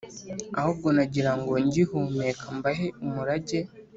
ahubwo 0.59 0.87
nagira 0.95 1.31
ngo 1.39 1.53
ngihumeka 1.65 2.45
mbahe 2.57 2.87
umurage, 3.03 3.59